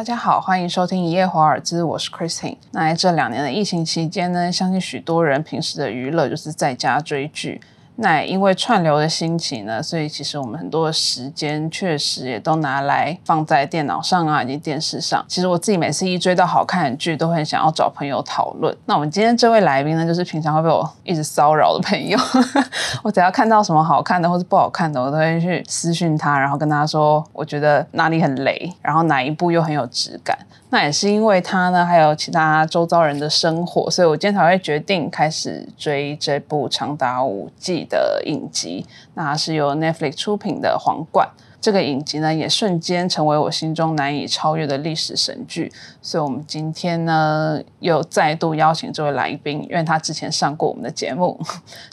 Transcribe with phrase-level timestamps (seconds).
[0.00, 2.56] 大家好，欢迎收听一夜华尔兹，我是 Christine。
[2.70, 7.60] 那在这两年的疫情期间呢，相信许多人平时的娱乐就是在家追剧。
[8.02, 15.22] 那因为串流的兴起呢，所以其实我们很多的时间确实也都拿来放在电脑上啊，以及电视上。
[15.28, 18.74] 其实我自己每次一追到好看的剧，都会想要找朋友讨论。
[18.86, 22.18] 那我们今天这位来宾呢，就是平常会被我一直骚扰的朋友。
[23.04, 30.38] 我只要看到什么好看的或者不好看的，我都会去私讯他，然后跟他说，我觉得哪里很雷，然后哪一部又很有质感。
[30.72, 38.86] 那也是因为他呢，还有其他周遭人的生活，所以我今天才会决定开始追这部长达五季的影集。
[39.12, 41.28] 那是由 Netflix 出品的《皇冠》。
[41.60, 45.70] 这个影集呢，也瞬间成为我心中难以超越的历史神剧。
[46.00, 51.38] 所以，我们今天呢，又再度邀请这位来宾，因为他之前上过我们的节目，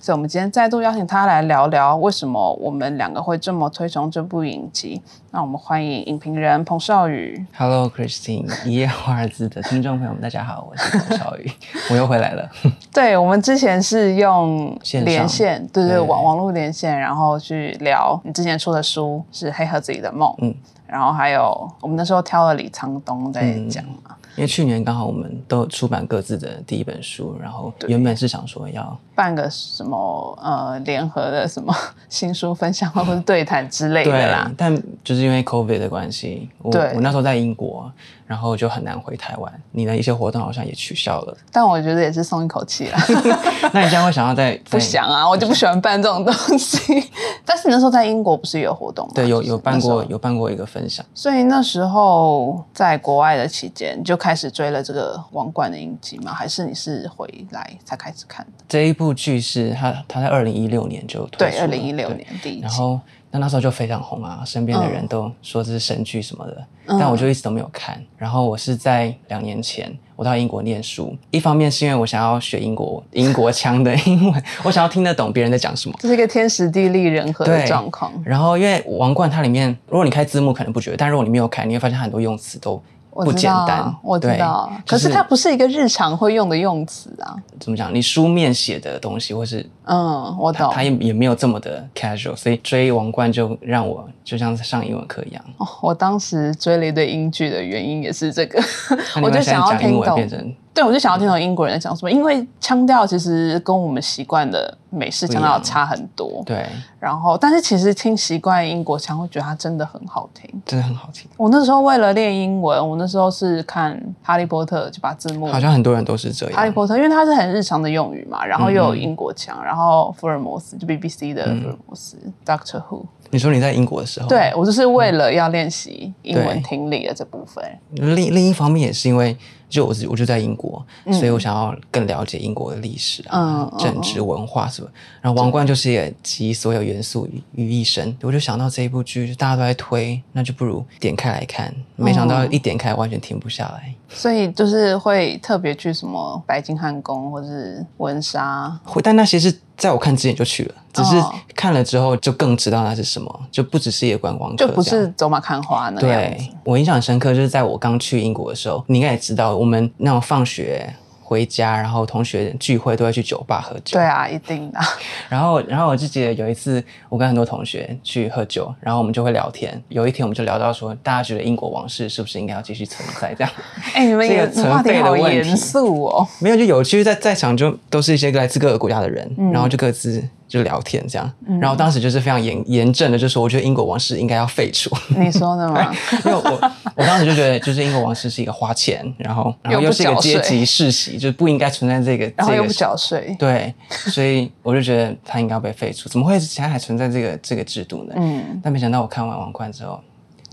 [0.02, 5.02] 所以我们今天再度邀请他来聊聊为什么我们两个会这么推崇这部影集。
[5.32, 7.46] 那我们欢迎影评人彭少宇。
[7.56, 11.52] Hello，Christine，一夜华尔兹的听众朋友们，大家好，我是彭少宇，
[11.92, 12.50] 我又回来了。
[12.94, 20.54] 对，我们之前是用连线，对对，对网网络连线，然后去聊你之前出的书是《黑盒子里的梦》，嗯，
[20.86, 31.74] 然后还有我们那时候挑了李沧东在讲嘛，因为去年刚好我们都出版各自的第一本书，然后原本是想说要办个什么呃联合的什么
[32.08, 34.52] 新书分享会或者对谈之类的对啦。
[34.56, 37.92] 但就是因为 COVID 的关系，我我那时候在英国，
[38.28, 41.38] 然后就很难回台湾，你的一些活动好像也取消了。
[41.52, 42.98] 但我觉得也是松一口气了
[43.74, 46.78] 那你这样会想要在不想啊，我就不喜欢办这种东西。
[47.46, 49.14] 但是你那时候在英国不是有活动吗？
[49.16, 56.34] 对有有办过有办过一个分享，所以那时候在国外的期间，你就开始追了这个《王冠》的影集吗？
[56.34, 58.52] 还是你是回来才开始看的？
[58.68, 62.62] 这一部剧是他他在二零一六年就推对，二零一六年第一集。
[62.62, 63.00] 然后
[63.38, 68.04] 那那时候就非常红啊，身边的嗯人都说这是神剧什么的，但我就一直都没有看。
[68.18, 75.96] 然后我是在两年前，我到英国念书，一方面是因为我想要学英国 英国腔的英文，我想要听得懂别人在讲什么。
[76.00, 78.12] 这是一个天时地利人和的对状况。
[78.26, 82.82] 然后因为《王冠》它里面，如果你开字幕可能不觉得，但如果你没有看，你会发现它很多用词都
[83.26, 83.94] 不简单。
[84.02, 84.72] 我知对道。
[84.86, 87.36] 可就是它不是一个日常会用的用词啊。
[87.60, 87.94] 怎么讲？
[87.94, 90.70] 你书面写的东西，或是嗯，我懂。
[90.74, 95.44] 它也也没有这么的 casual，所以追《王冠》就让我就像是上英文课一样。
[95.58, 98.62] 哦，我当时追了一堆英剧的原因也是这个，
[99.22, 100.30] 我就想要听懂英文变。
[100.30, 106.44] 成对，我就想要听懂英国人在讲什么，因为腔调其实跟我们习惯的美式腔调差很多。
[106.46, 106.64] 对，
[107.00, 110.48] 然后，但是其实听习惯英国腔，会觉得它真的很好听。
[110.68, 111.28] 真的很好听。
[111.36, 116.56] 我那时候为了练英文，我那时候是看《哈利波特》，就把字幕好像很多人都是这样。
[116.56, 127.64] 哈利波特，因为它是很日常的用语嘛，然后又有英国腔，然后福尔摩斯就 BBC 的福尔摩斯、Doctor Who，你说你在英国的时候，对我就是为了要练习英文对听力的这部分。
[127.92, 129.36] 另另一方面也是因为，
[129.70, 134.90] 就我自我就在英国，嗯所以我想要更了解英国的历史啊、嗯嗯政治、文化什么。
[135.22, 141.74] 然后《王冠》就是也集所有元素于于一身，我就想到这一部剧大家都在推，那就不如点开来看。
[141.96, 143.94] 没想到一点开完全停不下来。
[144.10, 151.34] 所以就是会特别去什么白金汉宫或是温莎，会，但那些是在我看之前就去了，只是哦。
[151.56, 156.06] 看了之后就更知道那是什么，就不只是一个观光客，就不是走马看花那样子。
[156.38, 156.52] 对。
[156.64, 160.94] 我印象深刻，就是在我刚去英国的时候，你应该也知道，我们那种放学
[161.28, 164.00] 回家，然后同学聚会都会去酒吧喝酒。
[164.00, 164.80] 对啊，一定的。
[165.28, 169.84] 然后，然后我就记得有一次，我跟很多同学去喝酒，然后我们就会聊天。
[169.90, 173.36] 有一天，我们就聊到说，大家觉得英国王室是不是应该要继续存在？
[173.36, 173.54] 这样
[173.94, 176.26] 哎、你们这个也话题存废的好问题严肃哦。
[176.40, 181.32] 没有就有趣，在在场就都是一些来自各个国家的人，嗯然后就各自就聊天这样。
[181.60, 184.90] 然后当时就是非常严严正的，就说我觉得英国王室应该要废除。
[185.10, 185.92] 你说的吗？
[186.26, 193.36] 因为我我当时就觉得，就是英国王室是一个花钱，然后然后又是一个阶级世袭，就不应该存在这个这个然后又不缴税。
[193.38, 196.08] 对，所以我就觉得他应该要被废除。
[196.10, 198.14] 怎么会现在还存在这个这个制度呢？
[198.18, 200.00] 嗯，但没想到我看完《王冠》之后，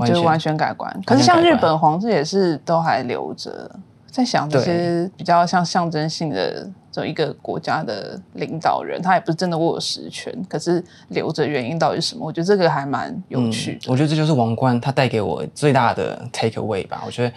[0.07, 1.03] 就是完全改观。
[1.07, 3.71] 可是像日本皇室也是都还留着，
[4.15, 12.25] 在想这些比较像象征性的这一个国家的领导人，他也不是真的握有实权，可是留着原因到底是什么？
[12.25, 13.91] 我觉得这个还蛮有趣的。
[13.91, 17.03] 我觉得这就是《王冠》它带给我最大的 take away 吧。
[17.05, 17.35] 我觉得。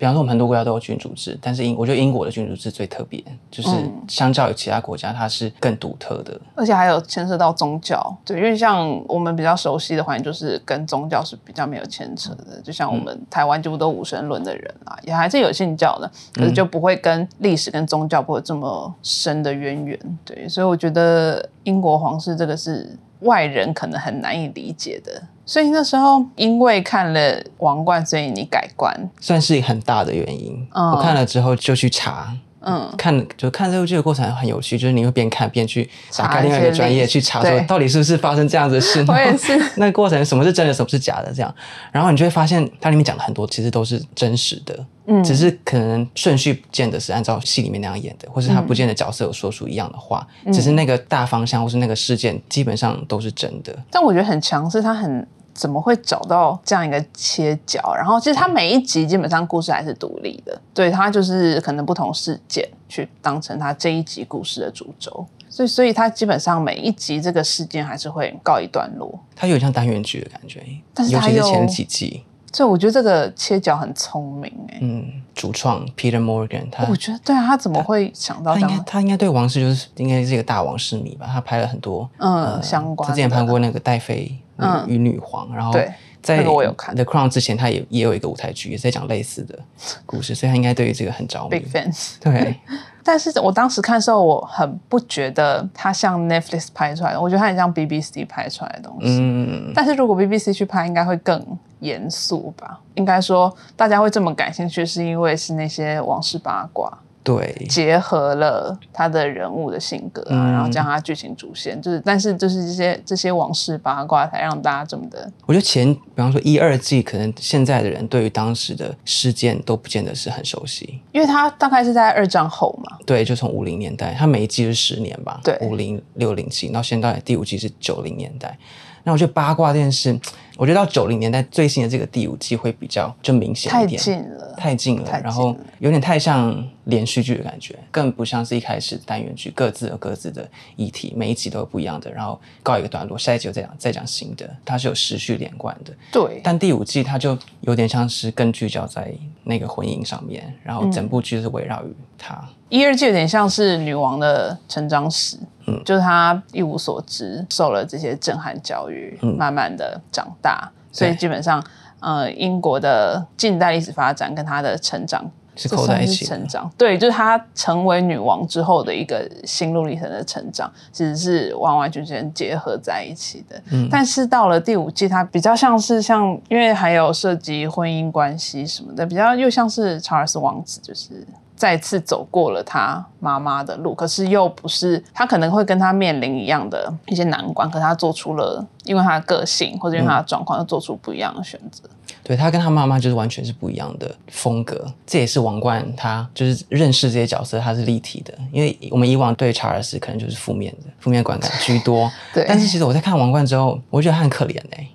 [0.00, 6.40] 比方说，我们很多国家都有君主制，但是英，我觉得英国的君主制最特别，就是嗯相较于其他国家，它是更独特的。
[6.54, 12.58] 而且还有牵涉到宗教，对，因为像我们比较熟悉的环境，就是跟宗教是比较没有牵扯的。
[12.64, 20.18] 就像我们台湾几乎都无神论的人啊，也还是有信教的，可是就不会跟历史跟宗教不会有这么深的渊源。
[20.24, 28.94] 对，所以我觉得英国皇室这个是外人可能很难以理解的所以那时候因为看了《王冠》，所以你改观。
[29.20, 30.64] 算是很大的原因。
[30.72, 35.82] 嗯我看了之后就去查，嗯，看就看这部剧的过程很有趣，就是你会边看边去
[36.16, 39.04] 打查开另外一个专业去查说到底是不是发生这样子的事。
[39.08, 39.60] 我也是。
[39.74, 41.52] 那个过程什么是真的，什么是假的，这样，
[41.90, 53.76] 然后你就会发现它里面讲的很多其实都是真实的，嗯只是可能顺序不见得是按照戏里面那样演的，或是他不见得角色有说出一样的话，嗯只是那个大方向或是那个事件基本上都是真的。
[53.90, 57.94] 但我觉得很强势，他很怎么会找到这样一个切角？
[57.94, 69.18] 然后其实他每一集基本上故事还是独立的，对他就是可能不同事件去当成他这一集故事的主轴，所以所以他基本上每一集这个事件还是会告一段落。
[69.36, 70.62] 它有点像单元剧的感觉，
[70.94, 75.04] 但是它又尤其是前几集，所以我觉得这个切角很聪明哎、嗯，
[75.34, 78.84] 主创 Peter Morgan 他我觉得对啊，他怎么会想到他应该这样？
[78.86, 81.26] 他应该对王室就是应该是一个大王室迷吧？
[81.32, 83.12] 他拍了很多嗯，相关的。
[83.12, 85.92] 他之前拍过那个戴妃嗯与女皇，然后对
[86.22, 89.58] 在那个我有看 The Crown 之前，他也也有一个舞台剧，也在讲类似的
[90.04, 91.66] 故事，所以他应该对于这个很着迷 Big。
[91.72, 92.16] fans。
[92.20, 92.54] 对，
[93.02, 99.18] 但是我当时看的时候，我很不觉得它像 Netflix 拍出来的，我觉得它很像 BBC 拍出来的东西。
[99.18, 101.42] 嗯，但是如果 BBC 去拍，应该会更
[101.78, 102.78] 严肃吧？
[102.96, 121.00] 应该说，大家会这么感兴趣，是因为是那些王室八卦对，结合了他的人物的性格啊，嗯然后将他剧情主线，就是但是就是这些这些往事八卦才让大家这么的我觉得前比方说一二季，可能现在的人对于当时的事件都不见得是很熟悉。
[121.12, 128.56] 因为他大概是在二战后嘛，对，就从五零年代，他每一季是十年吧，对五零六零七，到现在第五季是九零年代。
[129.02, 130.18] 那我觉得八卦这件事，
[130.60, 134.54] 我觉得到九零年代最新的这个第五季会比较就明显太一点，近了。
[134.58, 136.54] 太近了，太近然后有点太像
[136.84, 140.46] 连续剧的感觉，更不像是一开始单元剧，各自有各自的
[140.76, 145.94] 议题，每一集都有不一样的，然后告一个段落，下一集又再讲再讲新的，它是有时序连贯的。
[146.12, 149.10] 对，但第五季它就有点像是更聚焦在
[149.44, 152.38] 那个婚姻上面，然后整部剧是围绕于它。
[152.68, 155.36] 一二季有点像是女王的成长史，
[155.66, 160.49] 嗯，就是她一无所知，受了这些震撼教育，慢慢的长大，
[160.92, 161.62] 所以基本上，
[162.00, 173.60] 呃，英国的近代历史发展跟她的成长是扣在一起成长，对，就是她成为女王之后的一个心路历程的成长，其实是完完全全结合在一起的。
[173.70, 173.86] 嗯。
[173.90, 181.26] 但是到了第五季，它比较像是像，因为还有涉及婚姻关系什么的，比较又像是查尔斯王子，就是
[181.60, 191.86] 再次走过了他妈妈的路，可是又不是他可能会跟他面临一样的一些难关，可他做出了因为他的个性或者因为他的状况，又做出不一样的选择。
[192.22, 198.32] 对他跟他妈妈就是完全是不一样的风格，这也是王冠他就是认识这些角色，他是立体的。
[198.50, 202.10] 因为我们以往对查尔斯可能就是负面的，负面观感居多。
[202.32, 204.88] 对但是其实我在看王冠之后，我觉得他很可怜哎、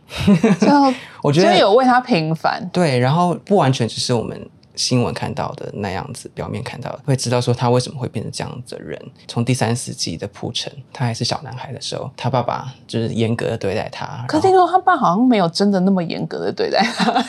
[0.59, 0.91] 最后
[1.21, 8.99] 我觉得有为他平反，对，然后不完全只是我们新闻看到的那样子，表面看到的，会知道说他为什么会变成这样子的人。
[9.27, 14.25] 从第三四季的铺陈，他还是小男孩的时候，他爸爸就是严格的对待他。
[14.27, 17.23] 可听说他爸好像没有真的那么严格的对待他，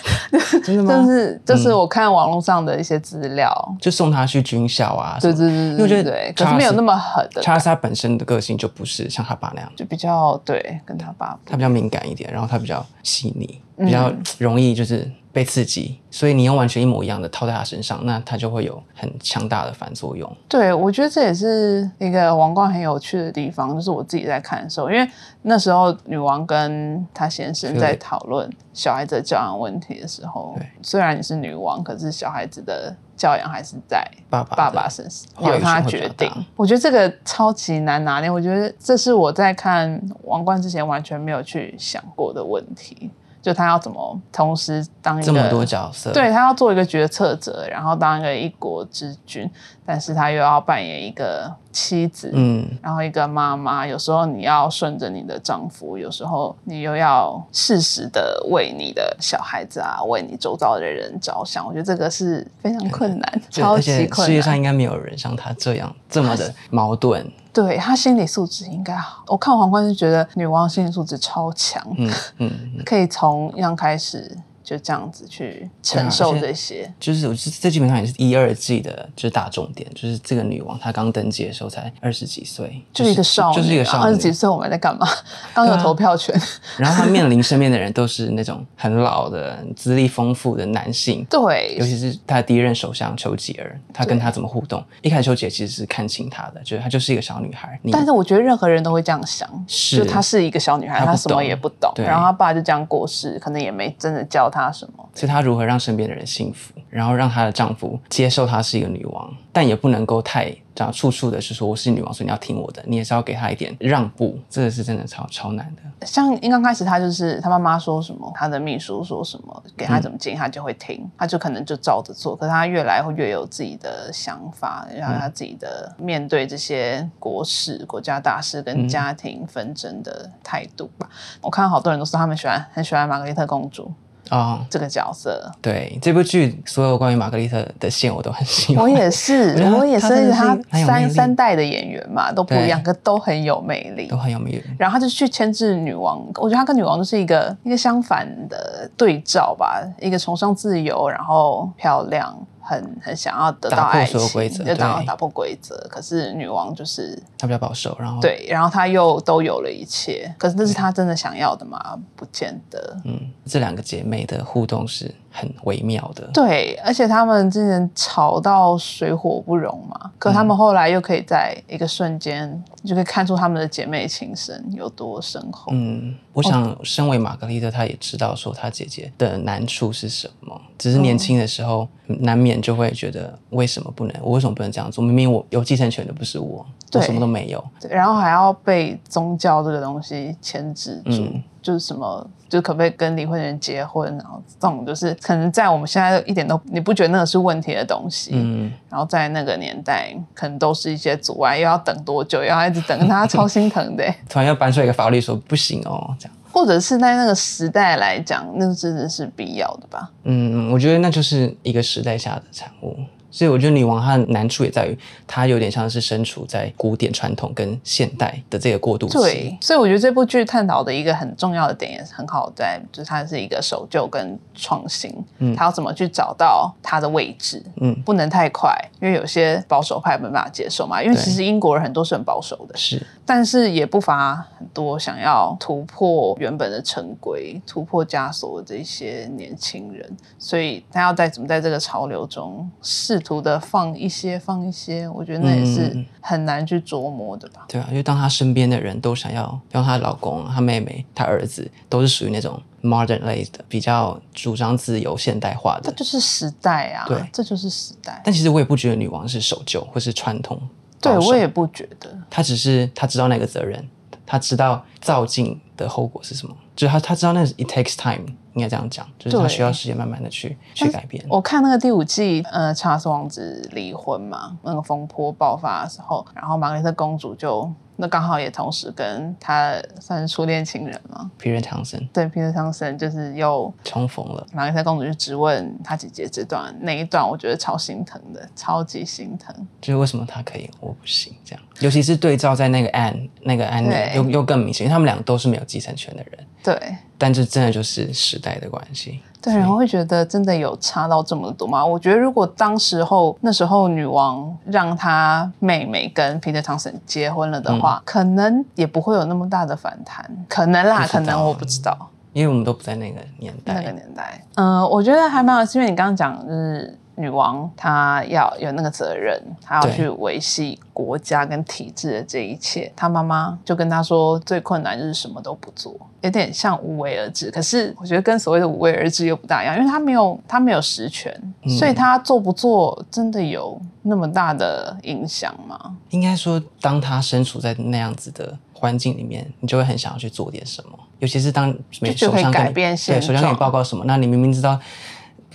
[0.65, 0.95] 真的吗？
[0.95, 3.51] 就是就是我看网络上的一些资料，
[3.81, 5.49] 就送他去军校啊，对什么。
[5.49, 7.43] 对对因为我觉得对对，可是没有那么狠的。
[7.43, 13.87] 查尔斯他本身的个性就不是像他爸那样，就比较对跟他爸他比较敏感一点，然后他比较细腻，嗯。
[13.87, 20.35] 比较容易就是被刺激，所以你用完全一模一样的套在他身上，那他就会有很强大的反作用。
[20.49, 25.07] 对，我觉得这也是一个王冠很有趣的地方，就是我自己在看的时候，因为
[25.43, 36.31] 那时候女王跟她先生在讨论小孩子的教养问题的时候，虽然你是女王，可是小孩子的教养还是在爸爸爸爸身上由他决定。
[36.57, 43.11] 我觉得这个超级难拿捏，我觉得这是我在看王冠之前完全没有去想过的问题，
[43.47, 49.49] 就他要怎么同时当一个这么多角色，对他要做一个决策者，然后当一个一国之君，
[49.85, 53.87] 但是他又要扮演一个妻子，嗯，然后一个妈妈。
[53.87, 61.67] 有时候你要顺着你的丈夫，有时候你又要适时的为你的小孩子啊，为你周遭的人着想。
[61.67, 64.27] 我觉得这个是非常困难， 超级困难。
[64.27, 67.31] 世界上应该没有人像他这样这么的矛盾。
[67.53, 69.23] 对他心理素质应该好。
[69.29, 72.51] 我看皇冠是觉得女王心理素质超强，嗯嗯，
[72.85, 74.35] 可以从一样开始
[74.67, 76.93] 就这样子去承受这些。
[76.99, 85.07] 就是我这这基本上也是一二季的，就是大重点，就是这个女王她刚登基的时候才二十几岁，就是一个少女，就是一个少女，二十几岁我们在干嘛？
[85.55, 86.35] 刚有投票权，
[86.77, 94.83] 然后她 面临身边的人都是那种很老的、资历丰富的男性，对，尤其是她的第一任首相丘吉尔，她跟他怎么互动？
[95.03, 97.79] 一开始丘吉尔其实是看清她的，觉得她就是一个小女孩。
[97.93, 105.09] 但是我觉得任何人都会这样想，是就她是一个小女孩，她什么也不懂，然后她爸就这样过世，可能也没真的教她什么。
[105.15, 114.39] 其实她如何让身边的人幸福，然后让她的丈夫接受她是一个女王，但也不能够太这样处处的是说我是女王，所以你要听我的，你也是要给她一点让步。
[114.51, 116.07] 这个是真的超超难的。
[116.07, 122.37] 像刚开始她就是她妈妈说什么，她的秘书说什么，给她怎么建议，她就会听，她就可能就照着做。
[122.37, 131.09] 可是她越来会越有自己的想法，然后她自己的面对这些国事、国家大事跟家庭纷争的态度吧。
[131.41, 133.91] 我看到好多人都说他们喜欢很喜欢玛格丽特公主。
[134.31, 138.85] 哦，这个角色，对这部剧所有关于玛格丽特的线我都很喜欢。
[138.85, 144.63] 我也是，我也是，他三三代的演员嘛，都不一样，可都很有魅力，都很有魅力。
[144.79, 152.37] 然后他就去牵制女王，我觉得他跟女王就是一个一个相反的对照吧，一个崇尚自由，然后漂亮。
[152.67, 154.19] 很很想要得到爱情，
[154.65, 155.77] 就打打破规则。
[155.89, 160.35] 可是女王就是她比较保守，然后对，然后她又都有了一切。
[160.37, 161.79] 可是那是她真的想要的吗？
[162.17, 162.97] 不见得。
[163.05, 166.29] 嗯，这两个姐妹的互动是很微妙的。
[166.35, 175.71] 对，而且他们之前吵到水火不容嘛，可他们后来又可以在一个瞬间，就可以看出他们的姐妹情深有多深厚。
[175.73, 182.57] 嗯，我想身为玛格丽特，她也知道说她姐姐的难处是什么，只是年轻的时候难免。
[182.57, 184.17] 就会觉得为什么不能？
[184.23, 185.05] 我为什么不能这样做？
[185.05, 187.63] 明明我有继承权的不是我，我什么都没有。
[187.79, 191.29] 对，然后还要被宗教这个东西牵制住，
[191.67, 194.09] 就是什么，就可不可以跟离婚人结婚？
[194.17, 198.31] 然后这种就是可能在我们现在一点都你不觉得那个是问题的东西。
[198.35, 202.39] 嗯，然后在那个年代，可能都是一些阻碍，又要等多久？
[202.39, 204.05] 又要一直等，他超心疼的。
[204.31, 206.37] 突然要搬出一个法律说不行哦，这样。
[206.53, 210.09] 或者是在那个时代来讲，那个真的是必要的吧？
[210.23, 212.97] 嗯，我觉得那就是一个时代下的产物。
[213.37, 219.19] 所以我觉得女王她的难处也在于，她有点像是身处在古典传统跟现代的这个过渡期。
[219.19, 225.15] 对，所以我觉得这部剧探讨的一个很重要的点也是很好，在就是它是一个守旧跟创新。
[225.37, 227.63] 嗯，它要怎么去找到它的位置？
[227.83, 231.03] 嗯，不能太快，因为有些保守派没办法接受嘛。
[231.03, 240.11] 因为其实英国人很多是很保守的，是，但是也不乏很多想要突破原本的成规、突破枷锁的这些年轻人。
[240.39, 243.21] 所以他要在怎么在这个潮流中试。
[243.27, 247.65] 图的放一些放一些，我觉得那也是很难去琢磨的吧。
[247.69, 255.91] 对啊，因为当她身边的人都想要，比方她老公、她妹妹、她儿子，都是属于那种 modern 类的，比较主张自由现代化的。
[255.91, 257.05] 这就是时代啊！
[257.09, 258.23] 对，这就是时代。
[258.25, 260.61] 但其实我也不觉得女王是守旧或是传统。
[261.01, 262.17] 对我也不觉得。
[262.31, 263.85] 她只是她知道那个责任，
[264.25, 268.37] 她知道造进的后果是什么，就是她她知道那 it takes time。
[268.57, 271.25] 应该这样讲，就是他需要时间慢慢的去去改变。
[271.29, 277.73] 我看那个第五季，呃，查尔斯王子离婚嘛，那个风波爆发的时候，然后玛格丽特公主就。
[277.97, 282.07] 那刚好也同时跟他算是初恋情人嘛，皮特汤森。
[282.13, 284.47] 对，皮特汤森就是又重逢了。
[284.53, 289.55] 玛格丽特公主就质问她姐姐这段那一段，我觉得超心疼的，超级心疼。
[289.81, 291.65] 就是为什么他可以，我不行这样。
[291.81, 296.47] 尤其是对照在那个安那个安妮，又又更明显，因为他们两个都是没有继承权的人。
[296.63, 296.97] 对。
[297.19, 299.23] 但这真的就是时代的关系。
[299.47, 301.87] 对，然后会觉得真的有差到这么多吗？
[301.87, 310.29] 我觉得如果当时候那时候女王让她妹妹跟皮特汤森结婚了的话，可能也不会有那么大的反弹。
[310.49, 311.97] 可能啦，可能我不知道，
[312.33, 313.75] 因为我们都不在那个年代。
[313.75, 316.99] 那个年代，嗯，我觉得还蛮有，因为你刚刚讲就是。
[317.17, 322.93] 女王她要有那个责任，她要去维系国家跟体制的这一切。
[322.95, 327.51] 她妈妈就跟她说，最困难就是什么都不做，有点像无为而治。
[327.51, 331.35] 可是我觉得跟所谓的无为而治又不大一样，因为她没有她没有实权，
[331.79, 335.97] 所以她做不做真的有那么大的影响吗？
[336.11, 341.75] 应该说，当她身处在那样子的环境里面，你就会很想要去做点什么，尤其是当
[342.15, 344.79] 就可以改变对首相给你报告什么，那你明明知道。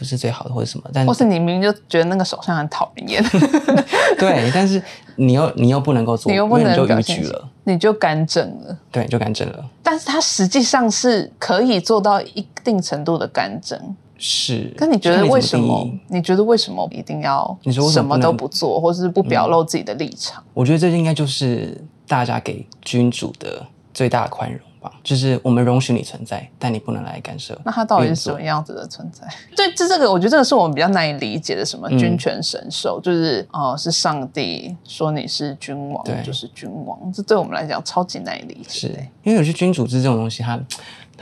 [0.01, 3.23] 不是最好的，或者什么，但或是你明明就觉得那个首相很讨人厌，
[4.17, 4.81] 对，但是
[5.15, 9.63] 你又你又不能够做，你又不能就允许了，你就干政了，对，就干政了。
[9.83, 13.79] 但是他实际上是可以做到一定程度的干政，
[14.17, 14.73] 是。
[14.79, 15.87] 那你觉得为什么？
[16.07, 20.43] 你觉得为什么一定要你说什么都不做，或是不表露自己的立场？
[20.55, 24.59] 我觉得这应该就是大家给君主的最大的宽容。
[24.81, 27.57] 吧，就是我们容许你存在，但你不能来干涉。
[27.63, 29.27] 那它到底是什么样子的存在？
[29.55, 38.87] 对，这这个我觉得这个是我们比较难以理解的，什么君权神授，就是哦，是上帝说你是君王，就是君王，这对我们来讲超级难以理解。
[38.87, 38.87] 是
[39.23, 40.59] 因为有些君主制这种东西，它。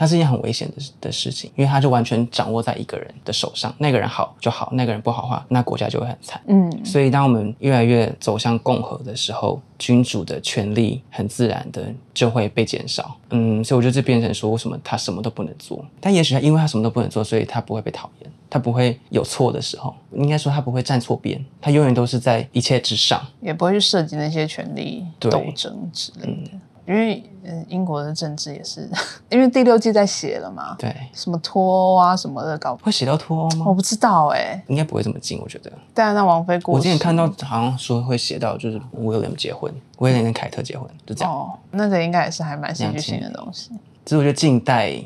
[0.00, 6.40] 它是一件很危险的的事情，因为它就完全掌握在一个人的手上，那个人好就好，那个人不好的话，那国家就会很惨。
[6.46, 13.14] 嗯，所以当我们越来越走向共和的时候，君主的权力很自然的就会被减少。
[13.28, 15.84] 嗯，所以我觉得这变成说，为什么他什么都不能做？
[16.00, 26.50] 但也许他因为他什么都不能做，所以他不会被讨厌，他不会有错的时候，应该说他不会站错边，他永远都是在一切之上，也不会去涉及那些权力斗争之类的。
[26.90, 28.90] 因为嗯，英国的政治也是，
[29.30, 33.64] 因为第六季在写了嘛，对，什么脱欧啊什么的搞，会写到脱欧吗？
[33.68, 35.70] 我不知道哎，应该不会这么近，我觉得。
[35.94, 41.32] 但那王菲过，我之前看到好像说会写到就是 William 结婚，，William 跟凯特结婚，就这样。
[41.32, 43.70] 哦，那个应该也是还蛮戏剧性的东西。
[44.04, 45.00] 其实我觉得近代。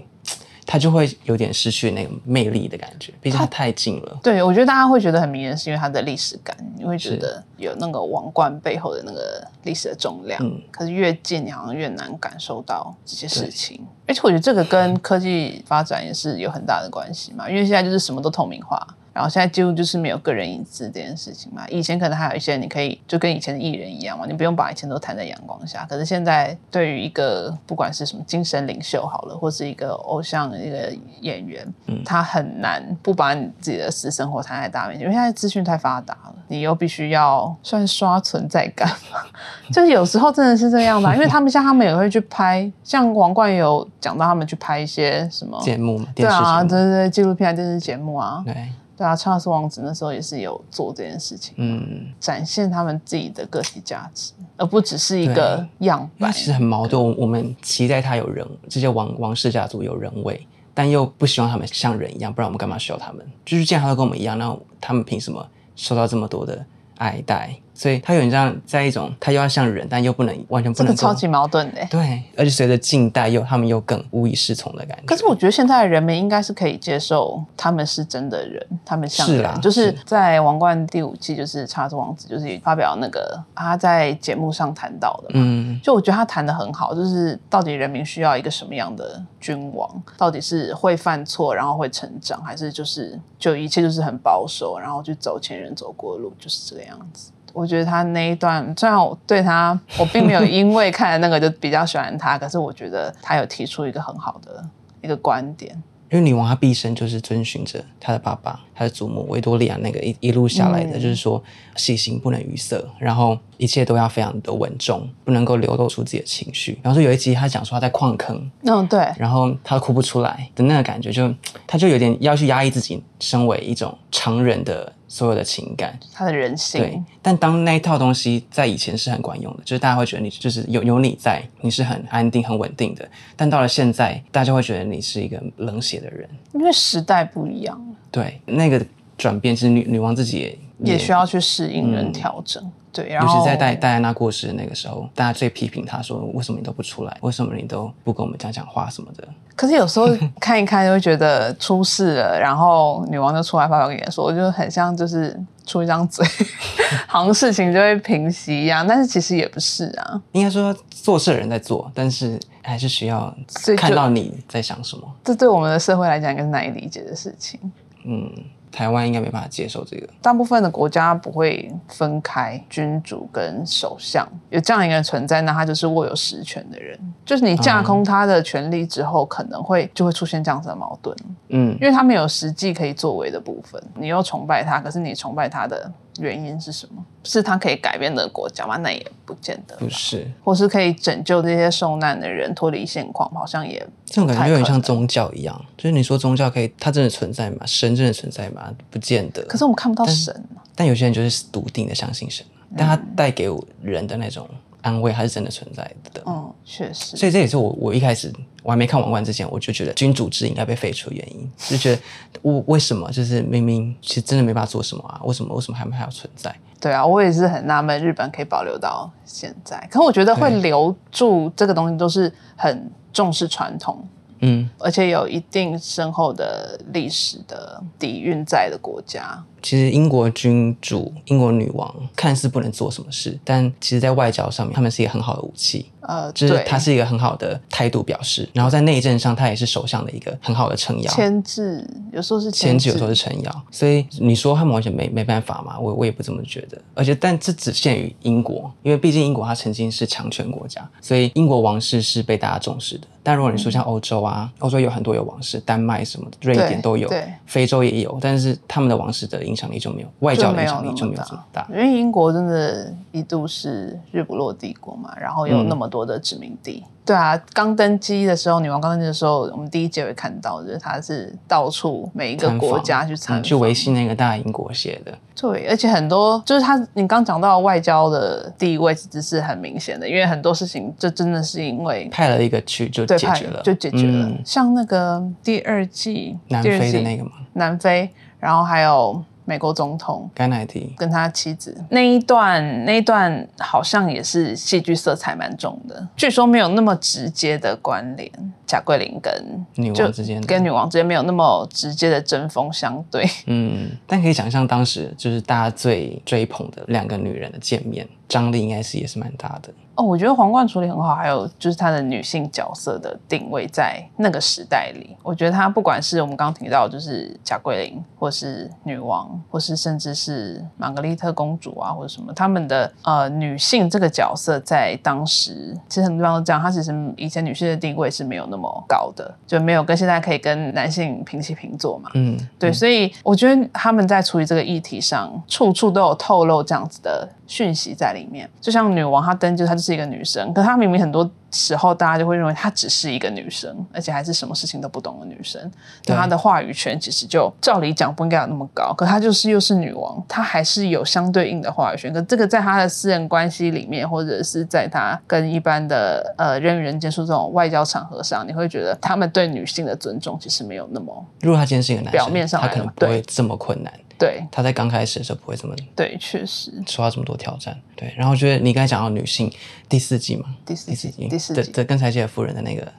[0.66, 4.18] 他就会有点失去那个魅力的感觉，毕竟它太近了。
[4.22, 10.40] 对，我觉得大家会觉得很迷人，是因为它的历史感，你会觉得有那个王冠背后的那个历史的重量。
[10.42, 13.84] 嗯，可是越近，你好像越难感受到这些事情。
[14.06, 18.86] 而且我觉得这个跟科技发展也是有很大的关系嘛，因为现在就是什么都透明化。
[19.14, 21.64] 然后现在几乎就是没有个人隐私这件事情嘛。
[21.68, 25.86] 以前可能还有一些你可以就跟以前的艺人一样嘛，你不用把以前都摊在阳光下。
[25.88, 39.20] 可是现在对于一个不管是什么精神领袖好了，或是一个偶像一个演员，嗯，他很难不把你自己的私生活摊在大面前，因为现在资讯太发达了，你又必须要算刷存在感嘛。
[39.72, 48.54] 就是有时候真的是这样的，因为他们像他们也会去拍，像王冠有讲到他们去拍一些什么节目嘛，对啊，对对对，纪录片电视节目啊，对。
[48.96, 56.32] 对啊，查尔斯王子那时候也是有做这件事情，嗯，展现他们自己的个体价值，而不只是一个样板。
[56.32, 63.26] 其实很矛盾，我们期待他有人，这些王王室家族有人味，但又不希望他们像人一样，不然我们干嘛需要他们？
[63.44, 66.64] 就是既然他都跟我们一样，那他们凭什么受到这么多的
[66.98, 67.56] 爱戴？
[67.74, 70.94] 所以他有点像在一种，他又要像人，但又不能完全不能。
[70.94, 71.84] 这个超级矛盾的。
[71.90, 75.04] 对，而且随着近代又他们又更无以适从的感觉。
[75.04, 79.60] 可是我觉得现在的人们应该是可以接受他们是真的人，他们像人。
[79.60, 85.30] 就是在《王冠》第五季，就是查兹王子就是发表那个他在节目上谈到的。
[85.34, 85.80] 嗯。
[85.82, 90.02] 就我觉得他谈的很好，就是到底人民需要一个什么样的君王？
[90.16, 97.32] 到底是会犯错然后会成长，还是就是就一切就是很保守，然后去走前人走过的路，就是这个样子。
[97.54, 104.62] 我觉得他那一段，虽然我对他，我并没有因为看了那个就比较喜欢他，可是我觉得他有提出一个很好的
[105.00, 105.80] 一个观点。
[106.10, 111.42] 因为女王她毕生就是遵循着她的爸爸、她的祖母维多利亚那个一一路下来的，就是说
[111.74, 116.78] 细心不能语塞，然后一切都要非常的稳重，不能够流露出自己的情绪。
[116.82, 121.34] 然后说有一集她讲说她在矿坑，嗯对，然后她哭不出来的那个感觉，就
[121.66, 124.92] 她就有点要去压抑自己身为一种常人的。
[125.14, 126.80] 所有的情感，他的人性。
[126.80, 133.08] 对，但当那一套东西在以前是很管用的，就是大家会觉得你就是有有你在，你是很安定、很稳定的。
[133.36, 137.94] 但到了现在，大家会觉得你是一个冷血的人，因为时代不一样了。
[138.10, 138.84] 对，那个
[139.16, 140.58] 转变，其实女女王自己也
[140.94, 142.68] 也需要去适应跟调整。
[142.94, 147.16] 对，尤其在戴戴安娜过世的那个时候，大家最批评她说：“为什么你都不出来？
[147.22, 149.26] 为什么你都不跟我们讲讲话什么的？”
[149.56, 150.08] 可是有时候
[150.40, 156.24] 看一看，就会觉得出事了，然后女王就出来发表演说，我就很像就是出一张嘴，
[157.08, 158.86] 好像事情就会平息一样。
[158.86, 163.34] 但是其实也不是啊，应该说做事的人在做，但是还是需要
[163.76, 165.02] 看到你在想什么。
[165.24, 167.58] 这对我们的社会来讲，应该是难以理解的事情。
[168.04, 168.30] 嗯。
[168.74, 170.08] 台湾应该没办法接受这个。
[170.20, 176.98] 大部分的国家不会分开君主跟首相，有这样一个人存在，那他就是握有实权的人。
[177.24, 181.16] 就是你架空他的权利之后，可能会就会出现这样子的矛盾。
[181.50, 185.88] 嗯，因为他没有实际可以作为的部分，你又崇拜他，可是你崇拜他的。
[186.18, 187.04] 原因是什么？
[187.24, 188.76] 是他可以改变的国家吗？
[188.76, 189.76] 那也不见得。
[189.76, 195.64] 不是，或是可以拯救这些受难的人脱离现况，好像也这种感觉有点像宗教一样。
[195.76, 197.58] 就是你说宗教可以，它真的存在吗？
[197.66, 198.72] 神真的存在吗？
[198.90, 199.42] 不见得。
[199.44, 200.44] 可是我们看不到神。
[200.76, 202.44] 但有些人就是笃定的相信神，
[202.76, 203.48] 但他带给
[203.82, 204.48] 人的那种。
[204.84, 206.22] 安慰还是真的存在的。
[206.26, 207.16] 嗯，确实。
[207.16, 208.30] 所以这也是我我一开始
[208.62, 212.00] 我还没看《王冠》之前，我就觉得君主制应该被废除的原因，就觉得
[212.42, 215.20] 我为什么就是明明其实真的没办法做什么啊？
[215.24, 216.54] 为什么为什么还还要存在？
[216.78, 219.88] 对啊，我也是很纳闷，日本可以保留到现在。
[219.90, 224.06] 可我觉得会留住这个东西，都是很重视传统。
[224.40, 229.42] 嗯，而且有一定深厚的历史的底蕴在的国家。
[229.64, 235.86] 其实英国君主、英国女王看似不能做什么事，但其实在外交上面，他们是一个很好的武器。
[236.06, 241.10] 呃，就是对他是一个很好的态度表示，然后在内政上他也是首相的一个很好的撑腰。
[241.10, 245.78] 牵制，有时候是，牵制有时候是撑腰，所以你说他们完全没没办法嘛？
[245.80, 246.76] 我我也不这么觉得。
[246.92, 253.06] 而且，但这只限于英国，因为毕竟英国它曾经是强权国家，所以英国王室是被大家重视的。
[253.22, 261.66] 但如果你说像欧洲啊，欧洲有很多有王室，丹麦什么的，瑞典都有对，非洲也有，但是他们的王室的影响力就没有，外交的影响力就就没有这么大。
[261.70, 266.84] 因为英国真的一度是日不落帝国嘛，然后有嗯那么多的殖民地。
[267.06, 284.26] 对啊，刚登基的时候，女王刚登基的时候，我们第一节会看到，就是她是到处每一个国家去参访，嗯去维系那个大英国协的，对，而且很多就是他，你刚讲到外交的地位其实是很明显的，因为很多事情就真的是因为派了一个去就解决了，就解决了。
[284.26, 284.38] 嗯。
[284.42, 288.08] 像那个第二季南非的那个嘛，南非，
[288.40, 296.06] 然后还有美国总统甘乃迪，跟他妻子那一段，那一段好像也是戏剧色彩蛮重的。
[296.16, 298.30] 据说没有那么直接的关联，
[298.66, 299.32] 贾桂林跟
[299.74, 303.28] 女王之间跟女王之间没有那么直接的针锋相对。
[303.46, 309.68] 嗯，但可以想象当时就是大家最追捧的两个女人的见面，张力应该是也是蛮大的。
[309.96, 332.10] 哦，我觉得皇冠处理很好，还有就是她的女性角色的定位在那个时代里，我觉得她不管是我们刚刚提到，就是贾桂林，或是女王，或是甚至是玛格丽特公主啊，或者什么，他们的呃女性这个角色在当时，其实很多地方都这样，她其实以前女性的地位是没有那么高的，就没有跟现在可以跟男性平起平坐嘛。
[332.14, 338.50] 嗯，对，所以我觉得他们在处理这个议题上，处处都有透露这样子的讯息在里面。
[338.60, 345.70] 就像女王，她登基，她就是一个女生，可她明明很多时候大家就会认为她只是一个女生，而且还是什么事情都不懂的女生。
[346.04, 352.12] 她的话语权其实就照理讲不应该有那么高，可她就是又是女王，她还是有相对应的话语权。
[352.12, 363.92] 可这个在她的私人关系里面，或者是在她跟一般的呃人与人接触这种外交场合上，你会觉得他们对女性的尊重其实没有那么如果她今天是一个男生，表面上他来的可能不会这么困难。
[364.18, 366.72] 对他在刚开始的时候不会这么对，确实。
[366.86, 367.80] 受到这么多挑战。
[367.96, 369.52] 对，然后我觉得你刚才讲到女性
[369.88, 372.92] 第四季嘛，第四季，第四季，的的跟柴契尔夫人的那个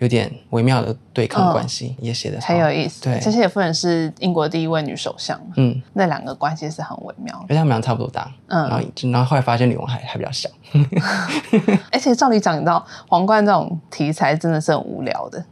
[0.00, 3.02] 有点微妙的对抗关系，也写的很有意思。
[3.02, 3.20] 对。
[3.20, 7.44] 柴契尔夫人是英国第一位女首相，嗯，那两个关系是很微妙的。
[7.44, 8.68] 而且他们俩差不多大，嗯。
[8.68, 10.48] 然后然后后来发现女王还还比较小，
[11.92, 15.44] 而且照理讲，你知道皇冠这种题材真的是很无聊的。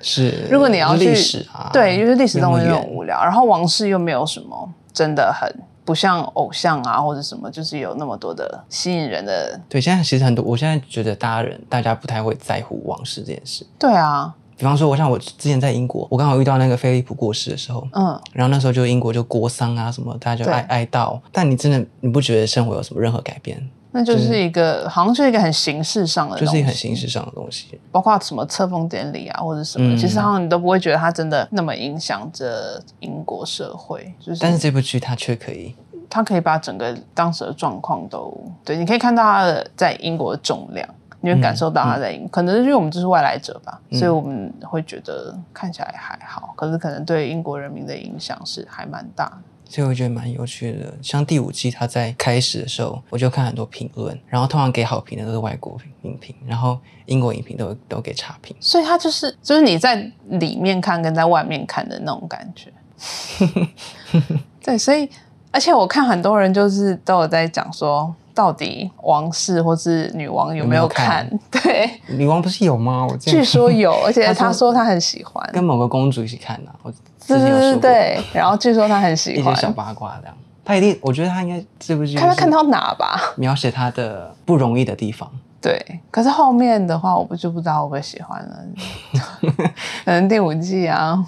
[0.00, 0.46] 是。
[0.50, 5.52] 如果你要去历史啊，对，就是历史东西那无聊，然后王室又没有什么真的很
[5.86, 9.58] 不像偶像啊或者什么，就是有那么多的吸引人的。
[9.68, 13.64] 对，现在其实很多，我现在觉得大家人大家不太会在乎往事这件事。
[13.78, 21.18] 对啊，比方说，我像我之前在英国，我刚好遇到那个菲利普过世的时候，嗯，然后那时候就英国就国丧啊什么，大家就对哀哀悼。
[21.30, 23.56] 但你真的你不觉得生活有什么任何改变？
[23.96, 27.80] 那就是一个好像就是一个很形式上的，就是一个很形式上的东西。
[27.90, 34.12] 包括什么册封典礼啊，或者什么，嗯其实好像你都不会觉得它真的那么影响着英国社会。
[34.20, 35.74] 就是，但是这部剧它却可以，
[36.10, 40.86] 它可以把整个当时的状况都对，你可以看到它的在英国的重量，
[41.22, 49.38] 你会感受到它在英，可能是因为我们就是外来者吧，所以我们会觉得看起来还好，可是可能对英国人民的影响是还蛮大的。
[49.68, 50.94] 所以我觉得蛮有趣的。
[51.02, 58.56] 像第五季，它在开始的时候，我就看很多评论，然后通常给好评的都是外国影评，然后英国影评都都给差评。
[58.60, 59.96] 所以它就是就是你在
[60.30, 62.72] 里面看跟在外面看的那种感觉。
[64.64, 65.08] 对，所以
[65.50, 71.28] 而且我看很多人就是都有在讲说，到底王室或是女王有没有看？
[71.50, 73.06] 对，女王不是有吗？
[73.10, 75.46] 我据说有，而且 他说他很喜欢。
[75.52, 79.62] 跟某个公主一起看呐、我之对对对对，然后据说他很喜欢一些。
[79.62, 80.34] 小八卦这样。
[80.64, 83.20] 他一定，我觉得他应该这部剧就是看他看到哪吧？
[83.36, 85.30] 描写他的不容易的地方。
[85.60, 88.64] 对，可是后面的话，我不就不知道会不会喜欢了。
[90.04, 91.24] 可能第五季啊，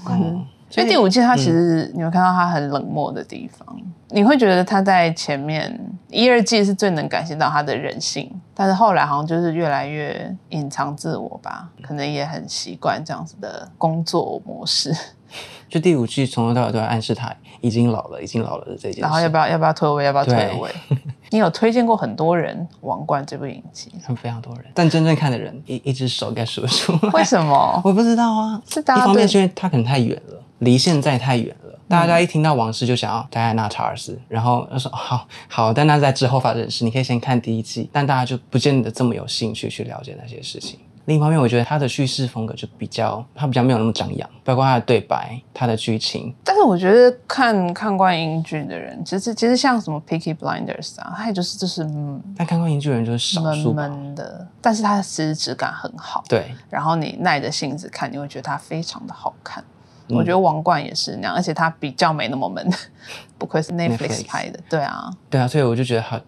[0.69, 3.81] 所以第五季它其实你会看到他很冷漠的地方，
[4.11, 5.73] 你会觉得他在前面
[6.09, 14.95] 一二季是最能感受到他的人性，但是后来好像就是越来越隐藏自我吧，可能也很习惯这样子的工作模式，
[15.69, 19.01] 就第五季从头到尾都在暗示他已经老了，已经老了的这件事。
[19.01, 20.71] 然后要不要要不要退位，要不要退位？
[21.31, 27.11] 你有推荐过很多人《王冠》这部影集，非常多人，但真正看的人一一只手应该数得出来。
[27.13, 27.81] 为什么？
[27.85, 31.79] 我不知道啊，是大家一方面是因为他可能太远了，离现在太远了。
[31.87, 40.79] 大家一听到王室就想要戴安娜查尔斯，然后就说好好，但那在之后发生的事，你可以先看第一季，但大家就不见得这么有兴趣去了解那些事情。
[41.09, 46.35] 另一方面，我觉得他的叙事风格就比较，他比较没有那么张扬，包括他的对白、他的剧情。
[46.45, 56.23] 但是我觉得看看惯英剧的人，其实其实像什么 Picky Blinders 啊，他也就是就是嗯但看惯英剧的人就是少数闷的，但是它其实质感很好。
[56.29, 59.65] 对，然后你耐着性子看，你会觉得它非常的好看。
[60.11, 62.67] 嗯我觉得《王冠》也是那样，而且它比较没那么闷，
[63.37, 64.59] 不愧是 Netflix Netflix 拍的。
[64.69, 66.19] 对啊，对啊，所以我就觉得好，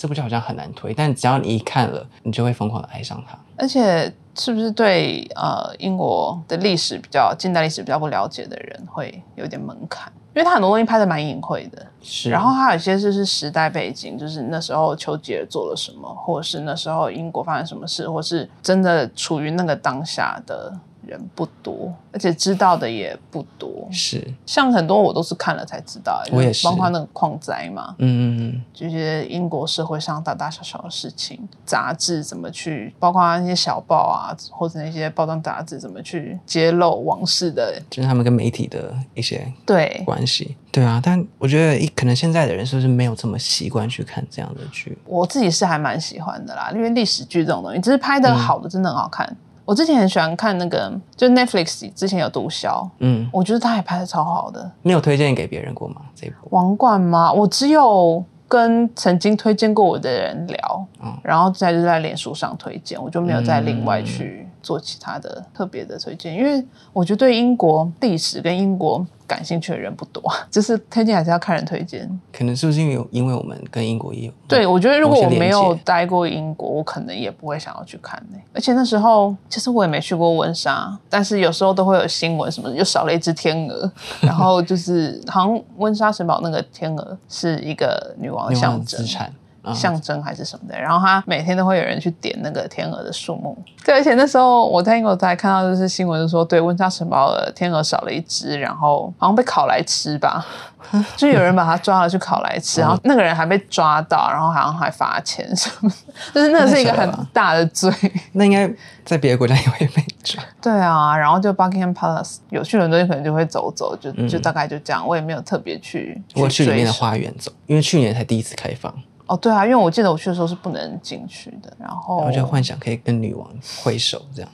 [0.00, 3.38] 这这部剧好像很难推，但只要你一看了，你就会疯狂的爱上它。
[3.58, 10.10] 而且是不是对呃英国的历史比较近代历史比较不了解的人会有点门槛？
[10.34, 20.72] 因为它很多东西拍的蛮隐晦的，是，然后它有些就是时代背景，就是那时候丘吉尔做了什么，或者是那时候英国发生什么事，或是真的处于那个当下的
[21.10, 23.88] 人不多，而且知道的也不多。
[23.90, 40.56] 是，像很多我都是看了才知道，我也是包括那个矿灾嘛，嗯嗯嗯，就觉得英国社会上大大小小的事情，杂志怎么去，包括那些小报啊，或者那些报章杂志怎么去揭露往事的，就是他们跟媒体的一些对，关系。
[40.72, 44.96] 对啊，但我觉得一可能现在的人是不是没有这么习惯去看这样的剧？
[45.04, 49.36] 我自己是还蛮喜欢的啦，因为历史剧这种东西，只是拍的好的真的很好看。
[49.70, 54.68] 我之前很喜欢看那个，就 Netflix 之前有毒枭，嗯，我觉得他也拍的超好的。
[54.82, 56.02] 你有推荐给别人过吗？
[56.12, 56.48] 这一部？
[56.50, 57.32] 王冠吗？
[57.32, 72.08] 我只有跟曾经推荐过我的人聊，嗯然后再就在脸书上推荐，我就没有再另外去做其他的特别的推荐，因为我觉得对英国历史跟英国感兴趣的人不多， 就是推荐还是要看人推荐。
[72.32, 89.00] 可能是不是因为因为我们跟英国也有对，我觉得如果我没有待过英国，我可能也不会想要去看呢、而且那时候其实我也没去过温莎，但是有时候都会有新闻什么，又少了一只天鹅，然后就是 好像温莎城堡那个天鹅是一个女王的象征。
[89.00, 89.32] 资产啊，
[89.74, 93.56] 象征还是什么的，然后他每天都会有人去点那个天鹅的数目。
[93.84, 100.44] 对，而且那时候我在英国才看到，就是新闻就说，对温莎城堡的天鹅少了一只，然后好像被烤来吃吧，
[101.16, 105.94] 就有人把它抓了去烤来吃， 然后那个人还被抓到，然后好像还罚钱什么的，
[106.34, 107.92] 就是那是一个很大的罪。
[108.32, 108.70] 那应该
[109.04, 110.42] 在别的国家也会被抓。
[110.60, 118.92] 对啊，然后就 Buckingham Palace 有去伦敦可能就会走走，就就大概就这样，我也没有特别去我去里面的花园走，因为去年才第一次开放，
[119.30, 123.48] 哦，对啊，因为我记得我去的时候是不能进去的，然后我就幻想可以跟女王
[123.82, 124.50] 挥手，这样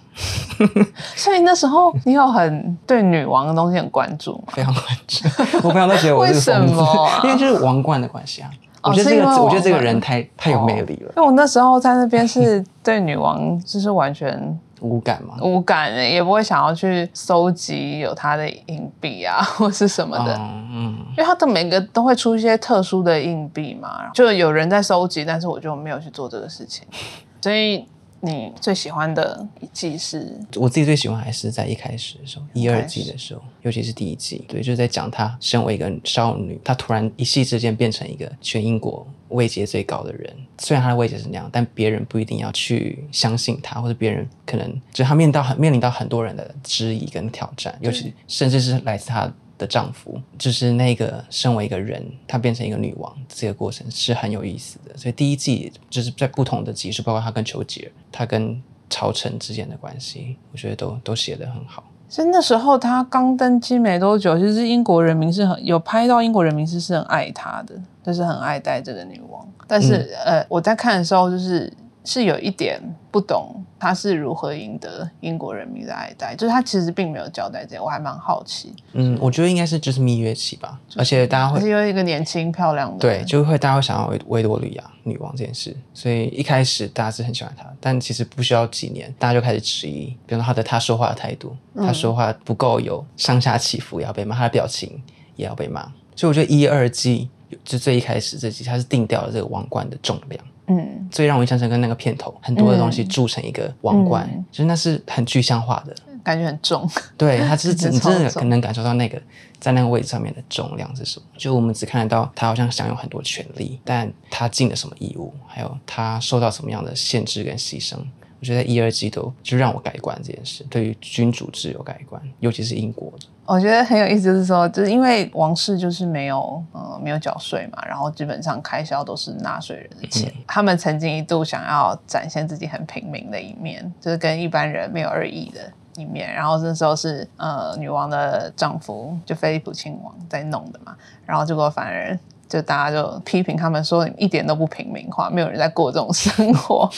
[1.16, 4.52] 所以那时候你有很对女王的东西很关注吗？
[4.52, 5.26] 非常关注。
[5.66, 8.50] 我朋友都觉得我是个疯子为什么啊， 因为就是王冠的关系啊。
[8.82, 15.36] 哦我觉得这个，我觉得这个人太太有魅力了，因为我那时候在那边是对女王就是完全无感嘛。
[15.42, 20.34] 无感的，也不会想要去搜集有它的硬币啊 或是什么的。
[20.36, 26.86] 嗯嗯，因为它的每个都会出一些特殊的硬币嘛，就有人在收集，但是我就没有去做这个事情。
[27.40, 27.86] 所以
[28.20, 40.34] 你最喜欢的一季是我自己最喜欢还是在一开始的时候，一二季的时候，尤其是第一季，对，就是在讲她身为一个少女，她突然一夕之间变成一个全英国位阶最高的人。
[40.58, 54.96] 虽然他的位阶是那样，但别人不一定要去相信他，或者别人可能就是她面到很面临到很多人的质疑跟挑战，尤其甚至是来自她的丈夫，就是那个身为一个人，她变成一个女王，这个过程是很有意思的。
[54.96, 61.82] 所以第一季就是在不同的集数，包括她跟丘吉尔，她跟朝臣之间的关系，我觉得都都写得很好。
[62.08, 69.46] 所以那时候他刚登基没多久，其实英国人民是很有拍到英国人民是是很爱他的，就是很爱戴这个女王。
[69.66, 71.72] 但是、呃，我在看的时候就是
[72.06, 78.72] 是有一点不懂他是如何赢得英国人民的爱戴，就是他其实并没有交代这点，我还蛮好奇。
[78.92, 95.02] 嗯，我觉得应该是就是蜜月期吧，而且大家会而且有一个年轻漂亮的，对，就会大家会想要维维多利亚女王这件事，所以一开始大家是很喜欢她，但其实不需要几年，大家就开始质疑，比如说她的她说话的态度，她说话不够有上下起伏，也要被骂，她的表情
[95.34, 95.82] 也要被骂，
[96.14, 97.28] 所以我觉得一二季
[97.64, 100.44] 就最一开始这集，它是定掉了这个王冠的重量。
[100.68, 105.94] 嗯，最让我印象深刻那个片头，很多的东西铸成一个王冠，嗯就是那是很具象化的。
[106.24, 106.90] 感觉很重。
[107.16, 109.22] 对，它就是 真的你真的可能感受到那个
[109.61, 111.26] 在那个位置上面的重量是什么。
[111.37, 117.96] 就我们只看得到他好像享有很多权利，但他尽了什么义务，还有他受到什么样的限制跟牺牲。
[118.40, 123.26] 我觉得一二季都就让我改观这件事，对于君主制有改观，尤其是英国的。
[123.46, 130.32] 我觉得很有意思，就是说，就是因为王室就是没有呃没有缴税嘛，然后基本上开销都是纳税人的钱。
[130.46, 135.61] 他们曾经一度想要展现自己很平民的一面，就是跟一般人没有二异的
[135.96, 136.32] 一面。
[136.35, 142.18] 然后那时候是呃女王的丈夫就菲利普亲王在弄的嘛，然后结果反而。
[142.48, 146.88] 就大家就批评他们说，一点都不平民化，没有人在过这种生活。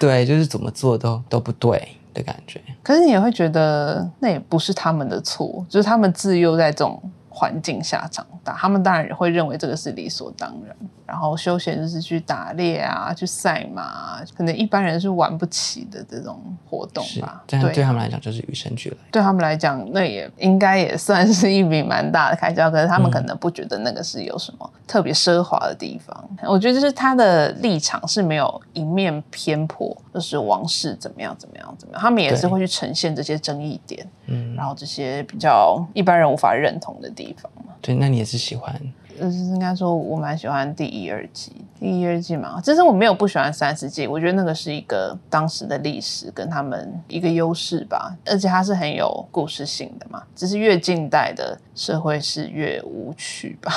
[0.00, 1.86] 对，就是怎么做都都不对。
[2.16, 2.60] 的感觉。
[2.82, 10.74] 可是你也会觉得那也不是他们的错，就是他们自幼在这种环境下长大，他们当然也会认为这个是理所当然。
[11.06, 17.44] 然后休闲就是去打猎啊，去赛马，可能一般人是玩不起的这种活动吧。
[17.46, 18.96] 但对他们来讲就是与生俱来。
[19.12, 22.68] 对他们来讲，那也应该也算是一笔蛮大的开销。
[22.68, 26.28] 可是他们可能不觉得那个是有什么特别奢华的地方。
[26.42, 32.02] 我觉得就是他的立场是没有一面偏颇，就是王室怎么样怎么样怎么样。
[32.02, 37.72] 他们也是会去呈现这些争议点，嗯，然后这些比较一般人无法认同的地方嘛。
[37.80, 38.74] 对，那你也是喜欢。
[39.16, 42.60] 就是应该说，我蛮喜欢第一、二季，第一、二季嘛。
[42.62, 50.22] 其实我没有不喜欢三十季，我觉得那个是一个当时的历史跟他们一个优势吧，而且它是很有故事性的嘛。
[50.34, 53.72] 只是越近代的社会是越无趣吧，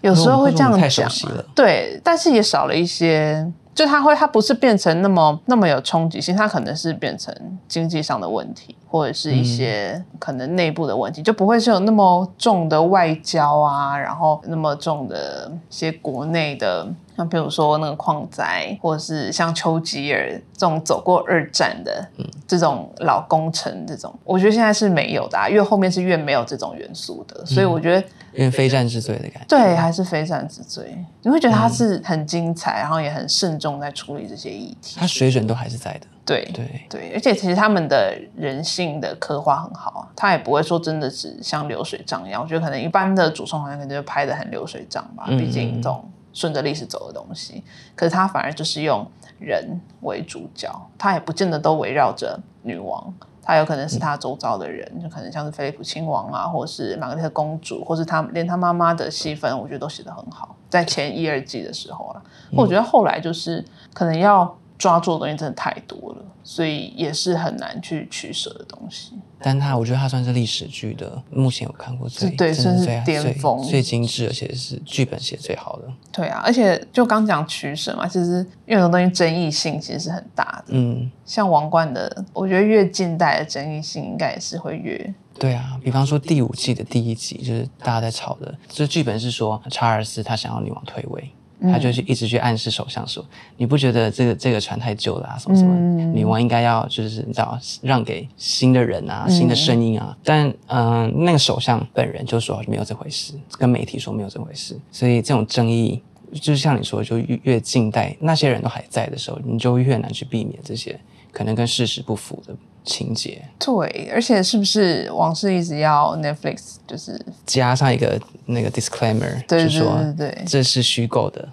[0.00, 1.10] 有时候会这样讲。
[1.54, 3.50] 对，但是也少了一些。
[3.74, 7.34] 就它会，它不是变成那么那么有冲击性，它可能是变成
[7.66, 16.86] 经济上的问题，或者是一些可能内部的问题，就不会是有那么重的外交啊，然后那么重的一些国内的。
[17.16, 22.08] 像比如说那个矿灾，或者是像丘吉尔这种走过二战的
[22.46, 46.08] 这种老工程，这种我觉得现在是没有的，啊，越后面是越没有这种元素的，所以我觉得因为非战之罪的感觉，对，还是非战之罪，你会觉得他是很精彩，然后也很慎重在处理这些议题，他水准都还是在的，对对对，而且其实他们的人性的刻画很好啊，他也不会说真的是像流水账一样，我觉得可能一般的主创好像可能就拍的很流水账吧，毕竟这种。
[46.32, 47.62] 顺着历史走的东西，
[47.94, 49.06] 可是他反而就是用
[49.38, 62.22] 人为主角，他也不见得都围绕着女王，他有可能是他周遭的人，就可能像是菲利普亲王啊，或是玛格丽特公主，或是他连他妈妈的戏份，我觉得都写得很好，在前一二季的时候了。
[62.56, 69.12] 我觉得后来就是可能要抓住的东西真的太多了，所以也是很难去取舍的东西。
[69.38, 75.84] 但它，我觉得它算是历史剧的，目前有看过最对，算是巅峰、最精致，而且是剧本写最好的。
[76.10, 80.72] 对啊，而且就刚讲取舍嘛，其实有很多东西争议性其实是很大的。
[80.74, 85.14] 嗯，像王冠的，我觉得越近代的争议性应该也是会越。
[85.38, 91.30] 对啊，比方说第五季的第一集，就是大家在吵的，这剧本是说查尔斯他想要女王退位。
[91.70, 93.24] 他就去一直去暗示首相说
[93.56, 95.38] ：“你不觉得这个这个船太旧了啊？
[95.38, 95.74] 什么什么？
[96.12, 104.78] 女王应该要就是你知道让给新的人啊，新的声音啊。”但嗯，那个首相本人就说没有这回事，跟媒体说没有这回事。
[104.90, 110.98] 所以这种争议，就是像你说，就越越近代那些人都还在的时候，你就越难去避免这些
[111.30, 112.54] 可能跟事实不符的。
[112.84, 121.48] 情节对，而且是不是王室一直要 Netflix 就是加上一个那个 disclaimer，就说对对这是虚构的。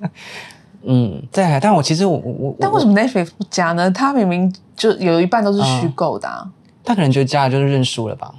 [0.84, 3.90] 嗯，在，但我其实我我但为什么 Netflix 不加呢？
[3.90, 6.48] 他明明就有一半都是虚构的，
[6.84, 8.34] 他可能觉得加了就是认输了吧？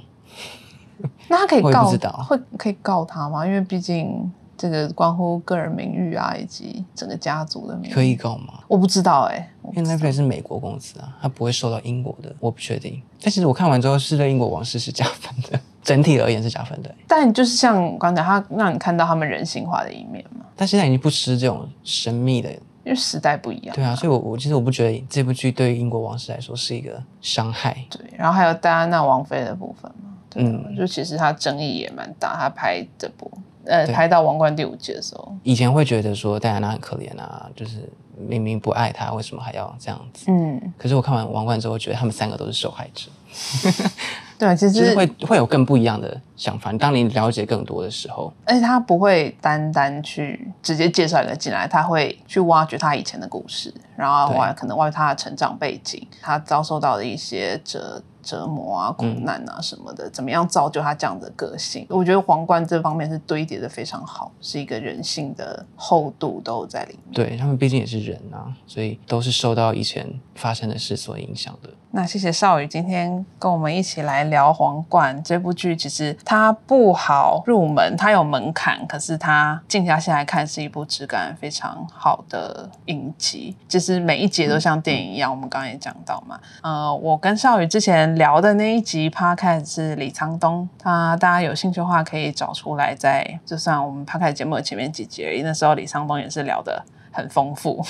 [1.28, 1.90] 那他可以告
[2.24, 3.46] 会可以告他吗？
[3.46, 4.32] 因为毕竟。
[4.60, 8.60] 这个关乎个人名誉啊，以及整个家族的名誉，可以告吗？
[8.68, 13.00] 我不知道哎，因为 Netflix 是美国公司啊，它不会受到英国的，我不确定。
[13.22, 16.94] 但其实我看完之后，是对英国王室是加分的， 整体而言是加分的。
[17.08, 20.44] 但就是像刚才他让你看到他们人性化的一面嘛。
[20.54, 23.74] 但现在已经不吃这种神秘的，因为时代不一样。
[23.74, 27.82] 对啊，所以我我其实我不觉得这部剧对于英国王室来说是一个伤害。
[27.88, 33.30] 对，然后还有戴安娜王妃的部分嘛，嗯，就其实他争议也蛮大，他拍这部。
[33.64, 40.26] 呃，拍到《王冠》第五季的时候，以前会觉得说戴安娜很可怜啊，就是明明不爱他，为什么还要这样子？
[40.28, 43.10] 嗯，可是我看完《王冠》之后，觉得他们三个都是受害者。
[44.38, 46.72] 对，其实会会有更不一样的想法。
[46.72, 58.02] 当你了解更多的时候，而且他不会单单去直接介绍一个进来，他会去挖掘他以前的故事，然后挖可能挖掘他的成长背景，他遭受到的一些折。
[58.22, 61.86] 折磨啊，苦难啊，什么的，怎么样造就他这样的个性？
[61.88, 67.14] 我觉得皇冠这方面是堆叠的非常好，是一个人性的厚度都在里面。
[67.14, 71.70] 对他们毕竟也是人啊，所以都是受到以前发生的事所影响的。
[71.92, 75.74] 那谢谢少宇今天跟我们一起来聊《皇冠》这部剧。
[75.74, 83.56] 其实它不好入门，它有门槛，可是它静下心来看是一部质感非常好的影集。
[83.66, 85.28] 其实每一集都像电影一样。
[85.30, 95.42] 我们刚刚也讲到嘛，呃，我跟少宇之前聊的那一集 Podcast 是李沧东，他大家有兴趣的话可以找出来，在就算我们 Podcast 节目的前面几集而已。
[95.42, 96.84] 那时候李沧东也是聊的。
[97.12, 97.84] 很丰富，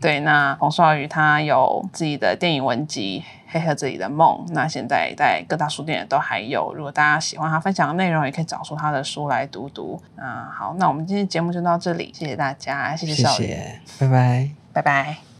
[0.00, 0.20] 对。
[0.20, 6.72] 那洪少宇他有自己的电影文集《黑盒子里的梦》，那现在在各大书店都还有。
[6.74, 10.00] 如果大家喜欢他分享的内容，也可以找出他的书来读读。
[10.16, 13.56] 那好，那我们今天节目就到这里，谢谢大家，谢谢少宇，
[13.98, 15.31] 拜拜，拜拜。